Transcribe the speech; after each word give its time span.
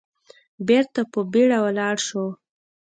بېرته 0.67 1.01
په 1.11 1.19
بيړه 1.31 1.57
ولاړ 1.65 1.95
شو. 2.07 2.25